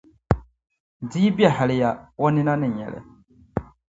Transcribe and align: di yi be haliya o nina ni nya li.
di 1.09 1.17
yi 1.23 1.29
be 1.37 1.45
haliya 1.57 1.89
o 2.23 2.27
nina 2.33 2.53
ni 2.57 2.67
nya 2.75 2.87
li. 2.93 2.99